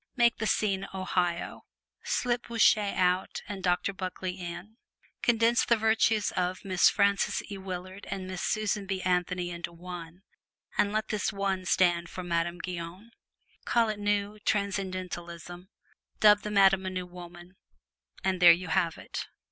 [0.15, 1.67] Make the scene Ohio:
[2.03, 4.77] slip Bossuet out and Doctor Buckley in;
[5.21, 7.57] condense the virtues of Miss Frances E.
[7.59, 9.03] Willard and Miss Susan B.
[9.03, 10.23] Anthony into one,
[10.75, 13.11] and let this one stand for Madame Guyon;
[13.63, 15.69] call it New Transcendentalism,
[16.19, 17.55] dub the Madame a New Woman,
[18.23, 19.27] and there you have it!